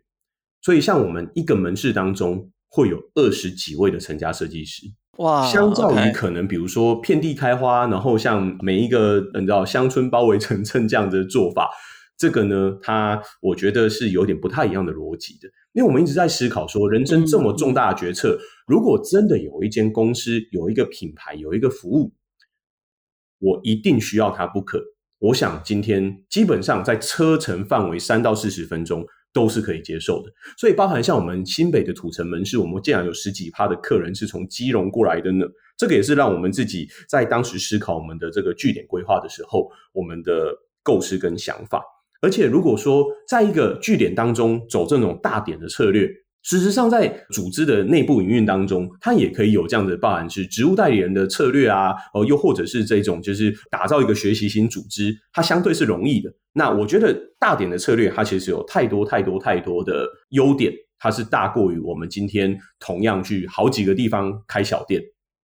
[0.64, 11.70] 所以像我们一个门市当中会有二十几位的成家设计师，哇，相较于可能比如说遍地开花，然后像每一个你知道乡村包围城镇这样子的做法，
[12.18, 15.48] 这个呢，它我觉得是有点不太一样的逻辑的。
[15.74, 22.12] 因为我们一直在思考说，人生这么重大的决策，如果真的有一间公司、有一个品牌、有一个服务。
[23.46, 24.84] 我一定需要它不可。
[25.20, 30.32] 我想今天基本上在车程范围三到四十分钟都是可以接受的。
[30.58, 35.46] 所以包含像我们新北的土城门市，我们竟然有十几趴的客人是从基隆过来的呢。
[35.78, 41.84] 这个也是让我们自己在当时思考我们的这个据点规划的时候，我们的构思跟想法。
[42.22, 46.10] 而且如果说在一个据点当中走这种大点的策略。
[46.46, 56.32] 事实上，在组织的内部营运当中，它也可以有这样的，包含是职务代理人的策略啊，哦，又或者是这种就是打造一个学习型组织，它相对是容易的。
[56.54, 65.02] 那我觉得大点的策略，它其实有太多太多太多的优点，它是大过于我们今天同样去好几个地方开小店。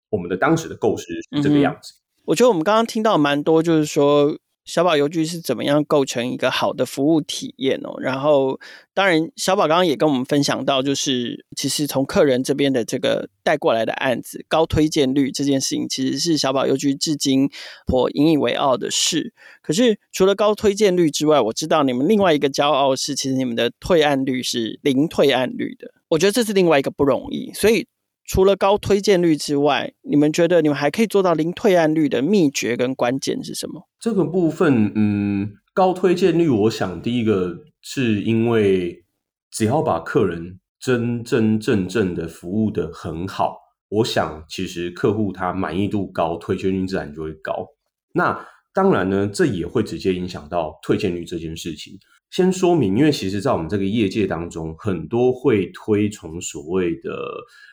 [0.09, 1.93] 我们的当时的构思是这个样子。
[1.93, 4.39] 嗯，我觉得我们刚刚听到蛮多，就是说。
[4.67, 7.95] 小宝邮局是怎么样构成一个好的服务体验哦？
[8.01, 8.61] 然后，
[8.93, 17.49] 当然，小宝刚刚也跟我们分享到，就是其实从客人这边的这个带过来的案子，高推荐率这件事情，其实是小宝邮局至今
[17.87, 19.33] 颇引以为傲的事。
[19.63, 25.95] 可是，除了高推荐率之外，我知道你们另外一个骄傲是，其实你们的退案率是零退案率的。
[26.09, 27.87] 我觉得这是另外一个不容易，所以。
[28.29, 33.87] 除了高推荐率之外，你们觉得你们还可以做到零退案率的秘诀跟关键是什么？
[34.07, 39.05] 这个部分，嗯，高推荐率，我想第一个是因为
[39.51, 47.67] 只要把客人真真正正的服务得很好，我想其实客户他满意度高，推荐率自然就会高。
[48.15, 51.93] 那当然呢，这也会直接影响到推荐率这件事情。
[52.31, 57.11] 先说明，因为其实，在我们这个业界当中，很多会推崇所谓的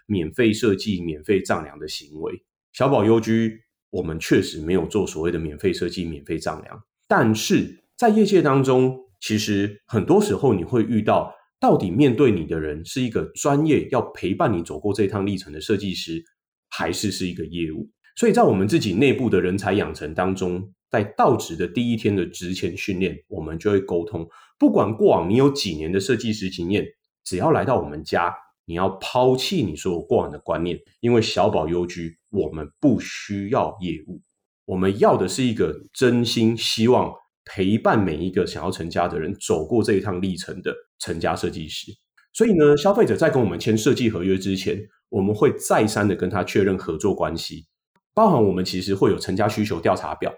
[0.07, 2.33] 免费设计、免费丈量的行为。
[2.71, 3.59] 小宝优居，
[3.93, 6.83] 我们确实没有做所谓的免费设计、免费丈量。
[7.07, 16.23] 但是在业界当中，其实很多时候你会遇到，到底面对你的人是一个专业要陪伴你走过这趟历程的设计师，
[16.71, 17.87] 还是是一个业务？
[18.15, 24.27] 所以在我们自己内部的人才养成当中，在到职的第一天的职前训练，我们就会沟通。
[24.57, 26.83] 不管过往你有几年的设计师经验，
[27.23, 28.33] 只要来到我们家，
[28.65, 34.21] 你要抛弃你所有过往的观念，因为小宝优居，我们不需要业务，
[34.65, 37.13] 我们要的是一个真心希望
[37.45, 41.91] 陪伴每一个想要成家的人走过这一趟历程的成家设计师。
[42.31, 47.67] 所以呢，消费者在跟我们签设计合约之前，我们会再三的跟他确认合作关系，
[48.13, 50.33] 包含我们其实会有成家需求调查表。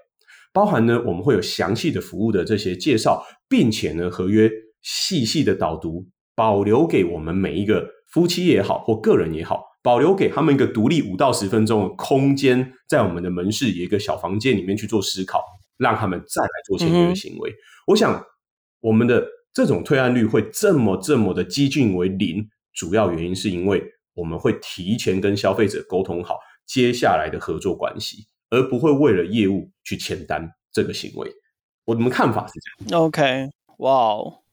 [0.51, 4.49] 包含呢，我们会有详细的服务的这些介绍，并且呢，合约
[4.81, 15.43] 细细的导读，保留给我们每一个夫妻也好，或个人也好，保留给他们一个独立五到十分钟的空间，在我们的门市有一个小房间里面去做思考，
[15.77, 17.49] 让他们再来做签约的行为。
[17.49, 17.55] 嗯、
[17.87, 18.23] 我想，
[18.81, 23.83] 我们的这种退案率会这么这么的接近为零，主要原因是因为
[24.13, 28.27] 我们会提前跟消费者沟通好接下来的合作关系。
[28.51, 31.29] 而不会为了业务去签单这个行为，
[31.83, 33.03] 我们看法是这样。
[33.03, 34.43] OK，哇哦，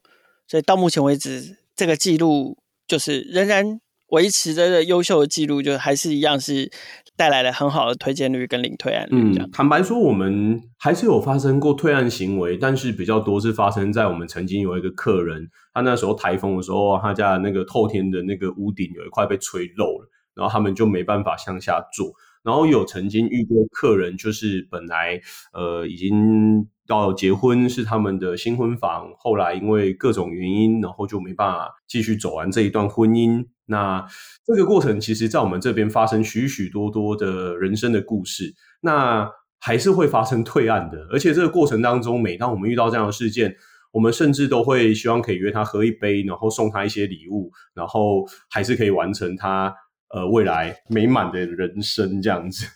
[0.48, 2.56] 所以到目前为止，这个记录
[2.86, 3.80] 就是仍然
[4.10, 6.70] 维持着的优秀的记录，就还是一样是
[7.16, 9.16] 带来了很好的推荐率跟零退案率。
[9.16, 22.12] 嗯，坦白说，我们还是有发生过退案行为，但是比较多是发生在我们曾经有一个客人，他那时候台风的时候，他家那个透天的那个屋顶有一块被吹漏了，然后他们就没办法向下做。
[22.42, 25.20] 然后有曾经遇过客人，就是本来
[25.52, 33.46] 呃已经到结婚是他们的新婚房，后来因为各种原因，然后就没办法继续走完这一段婚姻。
[33.66, 34.04] 那
[34.44, 41.06] 这个过程其实，在我们这边发生许许多多的人生的故事，那还是会发生退案的。
[41.12, 43.54] 而且这个过程当中，每当我们遇到这样的事件，
[43.92, 49.72] 我们甚至都会希望可以约他喝一杯，然后送他一些礼物，然后还是可以完成他。
[50.12, 52.66] 呃，未来美满的人生这样子，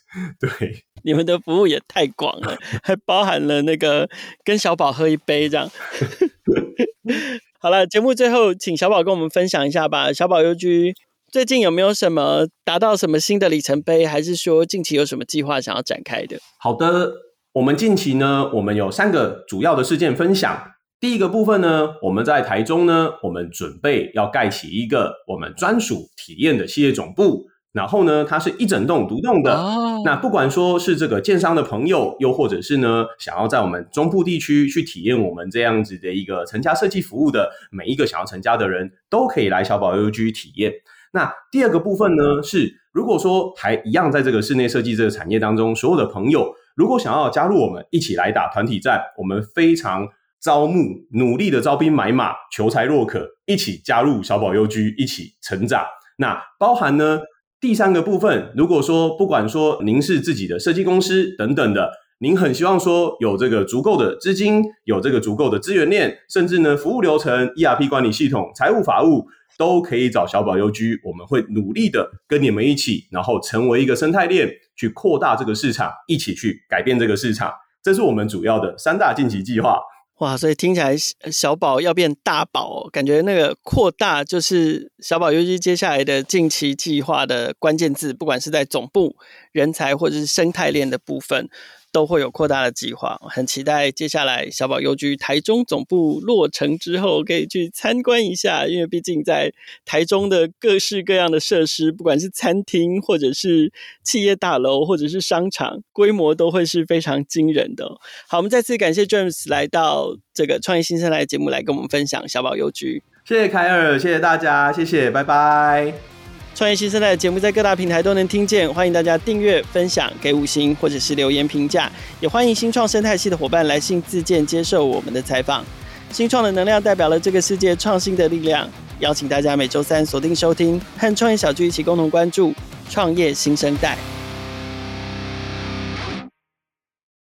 [0.41, 4.09] 对，你们的服务也太广了，还包含了那个
[4.43, 5.71] 跟小宝喝一杯这样。
[7.61, 10.13] 好了，节目最后，请小宝跟我们分享一下吧。
[10.13, 10.95] 小宝优居
[11.31, 16.39] 最近有没有什么达到什么新的里程碑，还是说近期有什么计划想要展开的？
[16.59, 17.13] 好的，
[17.53, 20.73] 我们近期呢，我们有三个主要的事件分享。
[21.07, 27.47] 第一个部分呢，我们在台中呢，我们准备要盖起一个我们专属体验的系列总部。
[27.73, 29.55] 然后呢，它是一整栋独栋的。
[29.55, 30.05] Oh.
[30.05, 40.73] 那不管说是这个建商的朋友，又或者是呢，想要在我们中部地区去体验我们这样子的一个成家设计服务的每一个想要成家的人，都可以来小宝 U G 体验。
[41.13, 50.09] 那第二个部分呢，是如果说还一样在这个室内设计这个产业当中，所有的朋友如果想要加入我们一起来打团体战，我们非常。
[50.47, 55.85] 招募努力的招兵买马，求才若渴，一起加入小宝优居，一起成长。
[56.19, 57.19] 那包含呢，
[57.61, 61.91] 第三个部分，如果说不管说您是自己的设计公司等等的，
[62.21, 69.27] 您很希望说有这个足够的资金，有这个足够的资源链，甚至呢服务流程、ERP 管理系统、财务法务
[69.59, 71.01] 都可以找小宝优居。
[71.03, 77.53] 我们会努力的跟你们一起，然后成为一个生态链，去扩大这个市场，一起去改变这个市场。
[77.83, 79.81] 这是我们主要的三大晋级计划。
[80.19, 80.97] 哇，所以听起来
[81.31, 89.15] 小宝要变大宝，感觉那个扩大就是小宝尤其接下来的近期计划的关键字，不管是在总部
[89.53, 91.49] 人才或者是生态链的部分。
[91.97, 98.67] 都会有扩大的计划，很期待接下来小宝优居台中总部落成之后，可以去参观一下。
[98.67, 99.51] 因为毕竟在
[99.87, 103.73] 台中的各式各样的设施，不管是餐厅，或者是
[104.05, 107.89] 企业大楼，或者是商场，规模都会是非常惊人的。
[108.29, 113.03] 好，我们再次感谢 James 来到这个创业新生代节目来跟我们分享小宝优居。
[113.25, 116.16] 谢谢凯尔，谢谢大家，谢谢，拜拜。
[116.57, 125.63] 创业新生代的节目在各大平台都能听见，欢迎大家订阅、分享、给五星或者是留言评价，也欢迎新创生态系的伙伴来信自荐接受我们的采访。
[126.11, 128.67] 新创的能量代表了这个世界创新的力量，
[129.01, 132.55] 邀请大家每周三锁定收听，和创业小聚一起共同关注
[132.89, 133.99] 创业新生代。